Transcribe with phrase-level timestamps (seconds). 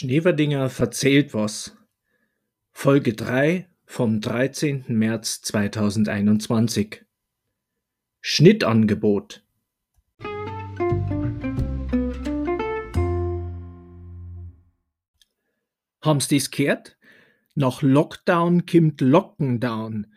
[0.00, 1.76] Schneewerdinger verzählt was.
[2.70, 4.84] Folge 3 vom 13.
[4.86, 7.04] März 2021.
[8.20, 9.44] Schnittangebot.
[16.00, 16.96] Haben's dies gehört?
[17.56, 20.14] Nach Lockdown kimmt Lockendown.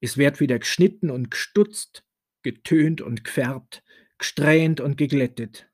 [0.00, 2.02] Es wird wieder geschnitten und gestutzt,
[2.40, 3.82] getönt und gefärbt,
[4.16, 5.67] gesträhnt und geglättet.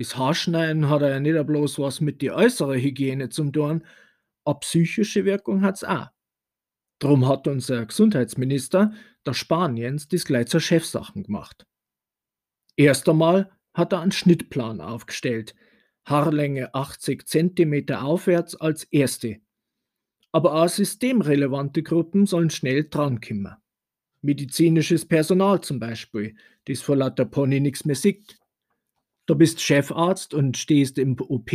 [0.00, 3.84] Das Haarschneiden hat ja nicht bloß was mit die äußere Hygiene zum tun,
[4.46, 6.08] a psychische Wirkung hat's auch.
[7.00, 8.94] Drum hat unser Gesundheitsminister,
[9.26, 11.66] der Spaniens, das gleich zur Chefsachen gemacht.
[12.76, 15.54] Erst einmal hat er einen Schnittplan aufgestellt,
[16.06, 19.42] Haarlänge 80 cm aufwärts als erste.
[20.32, 23.54] Aber auch systemrelevante Gruppen sollen schnell drankommen.
[24.22, 28.39] Medizinisches Personal zum Beispiel, das vor lauter Pony nichts mehr sieht.
[29.30, 31.52] Du bist Chefarzt und stehst im OP,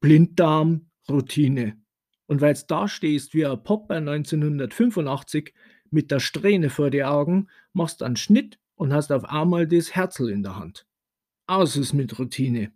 [0.00, 1.76] Blinddarm, Routine.
[2.24, 5.52] Und weil's da stehst wie ein Popper 1985
[5.90, 10.30] mit der Strähne vor die Augen, machst einen Schnitt und hast auf einmal das Herzl
[10.30, 10.86] in der Hand.
[11.46, 12.72] Aus ist mit Routine.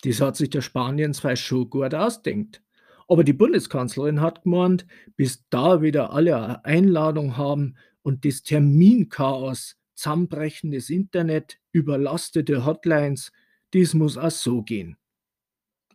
[0.00, 2.62] Das hat sich der Spanien zwar schon gut ausdenkt.
[3.08, 9.78] Aber die Bundeskanzlerin hat gemeint, bis da wieder alle eine Einladung haben und das Terminchaos
[9.98, 13.32] zusammenbrechendes Internet, überlastete Hotlines,
[13.74, 14.96] dies muss auch so gehen.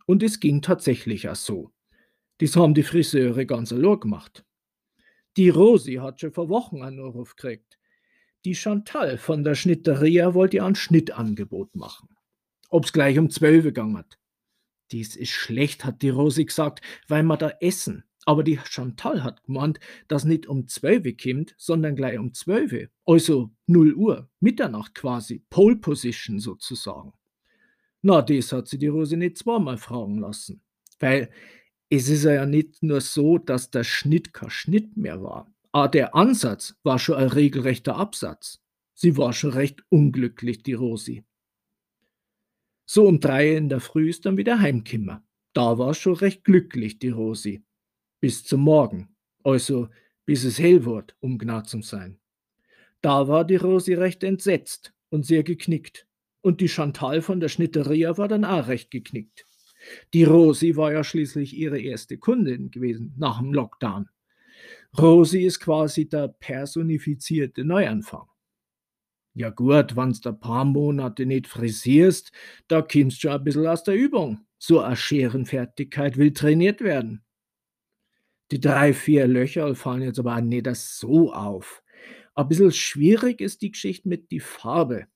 [0.06, 1.72] Und es ging tatsächlich auch so.
[2.38, 4.44] Das haben die Friseure ganz allein gemacht.
[5.38, 7.78] Die Rosi hat schon vor Wochen einen Anruf gekriegt.
[8.44, 12.10] Die Chantal von der Schnitteria wollte ihr ein Schnittangebot machen.
[12.68, 14.18] Ob's gleich um zwölf gegangen hat.
[14.92, 18.04] Dies ist schlecht, hat die Rosi gesagt, weil wir da essen.
[18.26, 22.88] Aber die Chantal hat gemeint, dass nicht um 12 kommt, sondern gleich um 12.
[23.04, 27.12] Also 0 Uhr, Mitternacht quasi, Pole Position sozusagen.
[28.02, 30.62] Na, das hat sie die Rose nicht zweimal fragen lassen.
[31.00, 31.30] Weil
[31.90, 35.52] es ist ja nicht nur so, dass der Schnitt kein Schnitt mehr war.
[35.72, 38.60] Aber der Ansatz war schon ein regelrechter Absatz.
[38.94, 41.24] Sie war schon recht unglücklich, die Rosi.
[42.86, 45.22] So um drei in der Früh ist dann wieder heimkimmer.
[45.52, 47.63] Da war schon recht glücklich, die Rosi
[48.24, 49.90] bis zum Morgen, also
[50.24, 52.18] bis es hell wird, um genau zu sein.
[53.02, 56.06] Da war die Rosi recht entsetzt und sehr geknickt.
[56.40, 59.44] Und die Chantal von der Schnitteria war dann auch recht geknickt.
[60.14, 64.08] Die Rosi war ja schließlich ihre erste Kundin gewesen nach dem Lockdown.
[64.96, 68.26] Rosi ist quasi der personifizierte Neuanfang.
[69.34, 72.32] Ja gut, wann's da paar Monate nicht frisierst,
[72.68, 74.46] da kommst du ein bisschen aus der Übung.
[74.56, 77.23] So eine Scherenfertigkeit will trainiert werden.
[78.50, 81.82] Die drei, vier Löcher fallen jetzt aber nicht so auf.
[82.34, 85.06] Ein bisschen schwierig ist die Geschichte mit die Farbe.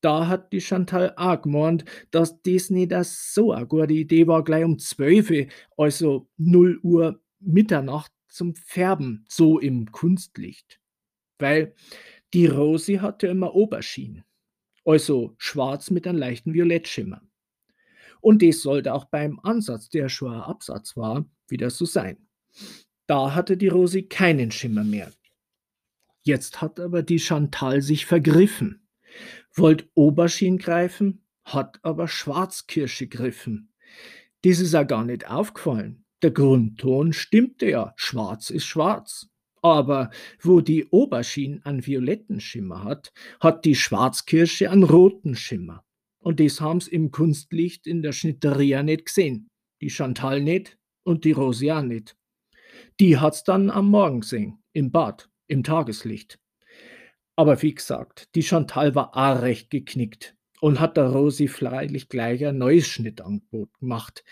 [0.00, 4.64] Da hat die Chantal auch gemeint, dass das nicht so eine gute Idee war, gleich
[4.64, 10.80] um 12, also 0 Uhr Mitternacht zum Färben, so im Kunstlicht.
[11.38, 11.74] Weil
[12.32, 14.24] die Rosi hatte immer Oberschienen,
[14.84, 17.22] also schwarz mit einem leichten Violettschimmer.
[18.20, 22.27] Und das sollte auch beim Ansatz, der schon ein Absatz war, wieder so sein.
[23.06, 25.12] Da hatte die Rosi keinen Schimmer mehr.
[26.22, 28.86] Jetzt hat aber die Chantal sich vergriffen.
[29.54, 33.72] Wollt Oberschien greifen, hat aber Schwarzkirsche griffen.
[34.44, 36.04] Dies ist ja gar nicht aufgefallen.
[36.22, 39.28] Der Grundton stimmte ja, schwarz ist schwarz.
[39.62, 40.10] Aber
[40.40, 45.84] wo die Oberschien einen violetten Schimmer hat, hat die Schwarzkirsche einen roten Schimmer.
[46.20, 49.48] Und das haben's im Kunstlicht in der Schnitteria nicht gesehen.
[49.80, 52.16] Die Chantal nicht und die Rosi auch nicht.
[53.00, 56.38] Die hat's dann am Morgen gesehen, im Bad, im Tageslicht.
[57.36, 62.44] Aber wie gesagt, die Chantal war auch recht geknickt und hat der Rosi freilich gleich
[62.44, 64.24] ein neues Schnittangebot gemacht.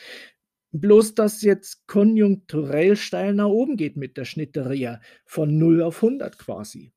[0.72, 6.36] Bloß, dass jetzt konjunkturell steil nach oben geht mit der Schnitteria, von 0 auf 100
[6.38, 6.92] quasi.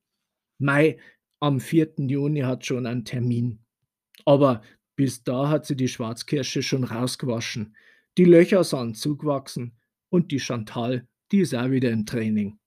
[0.57, 0.97] Mai,
[1.39, 1.93] am 4.
[1.99, 3.59] Juni hat schon einen Termin.
[4.25, 4.61] Aber
[4.95, 7.75] bis da hat sie die Schwarzkirsche schon rausgewaschen.
[8.17, 9.77] Die Löcher sind zugewachsen
[10.09, 12.58] und die Chantal die ist auch wieder im Training.